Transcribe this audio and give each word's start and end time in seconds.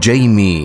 Jamie. 0.00 0.59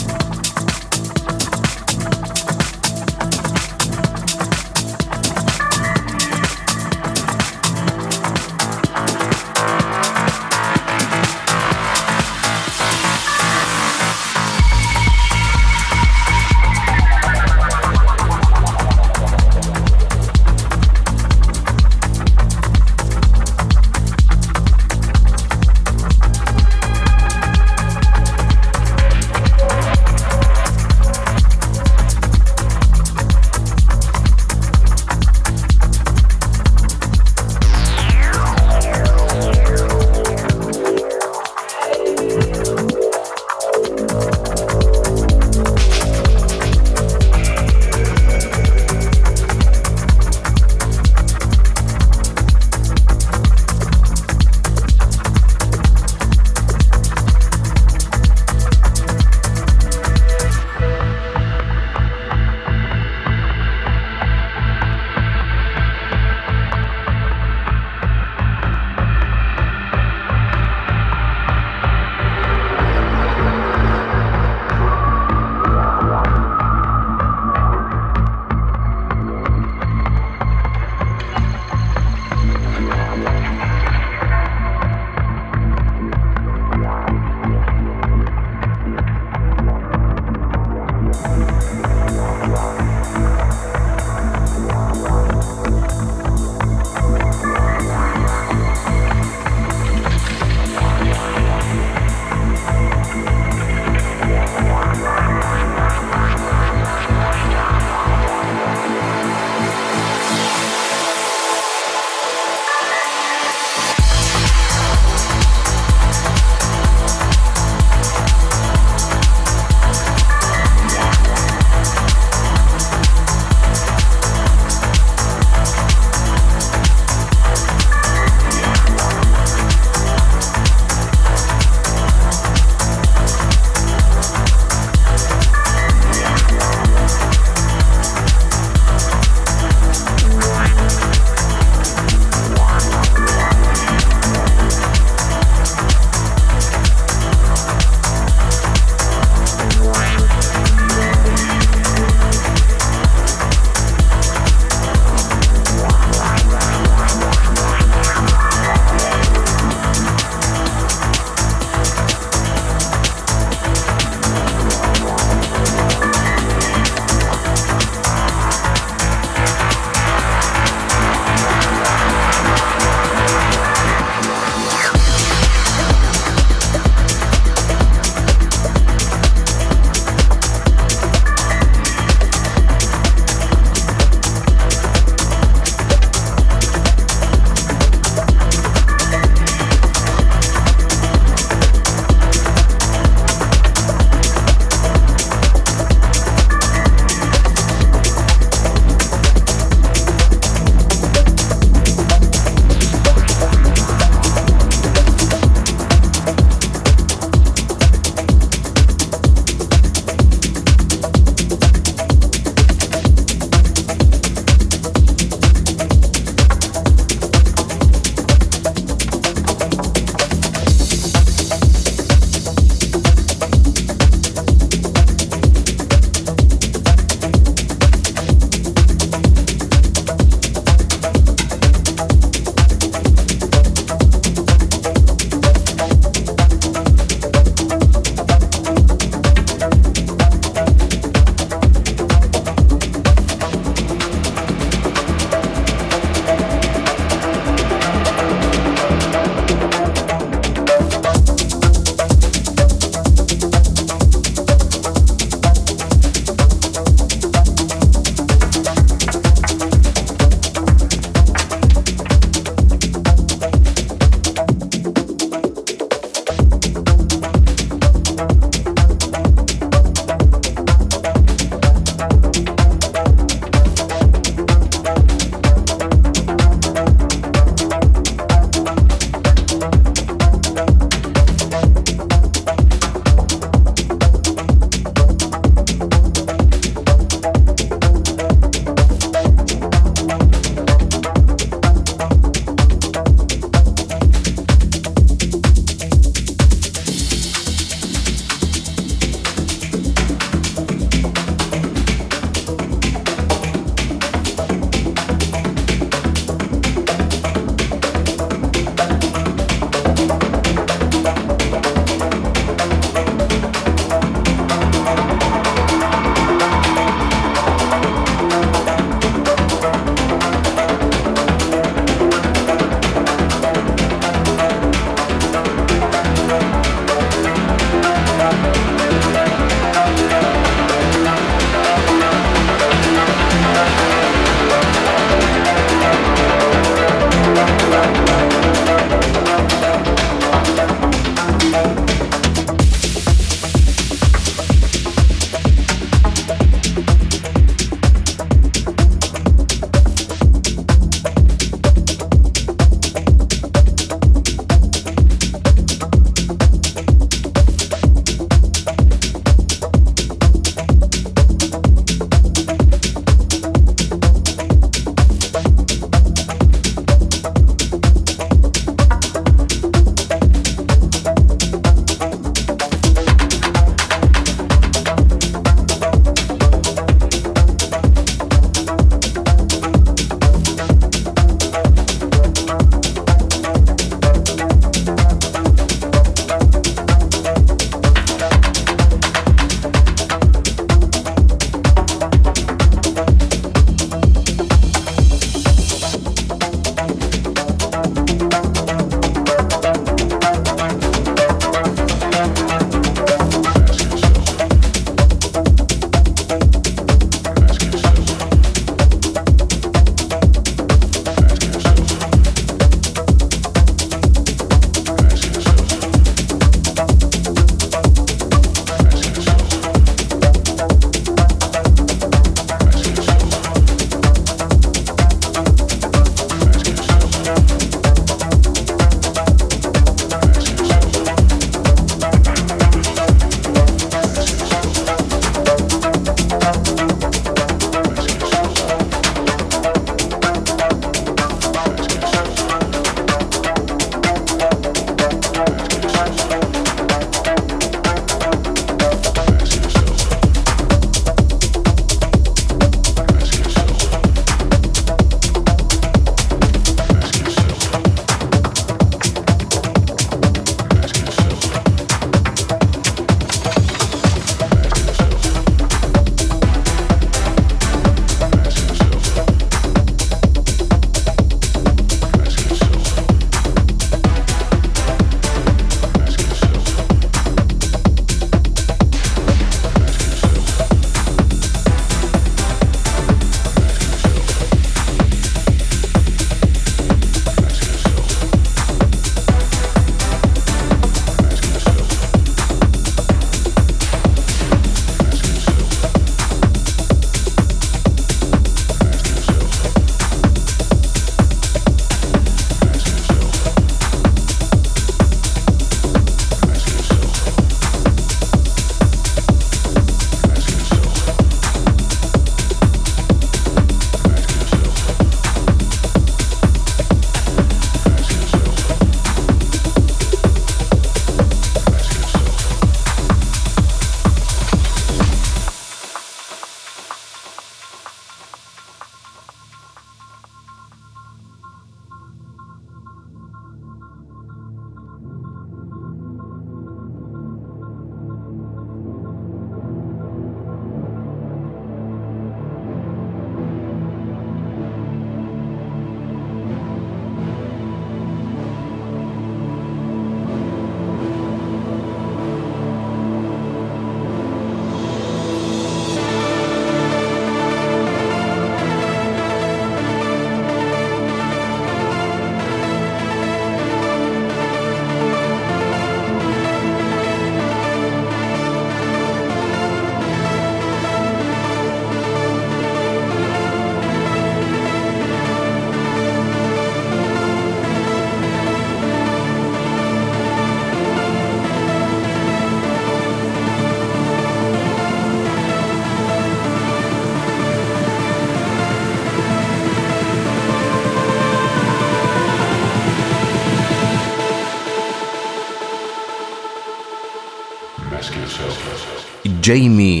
Jamie. 599.51 600.00